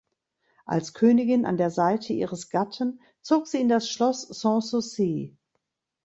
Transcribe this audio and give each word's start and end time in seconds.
Als 0.65 0.95
Königin 0.95 1.45
an 1.45 1.57
der 1.57 1.69
Seite 1.69 2.13
ihres 2.13 2.49
Gatten 2.49 3.01
zog 3.21 3.45
sie 3.45 3.61
in 3.61 3.69
das 3.69 3.87
Schloss 3.87 4.23
Sans 4.23 4.71
Souci. 4.71 5.37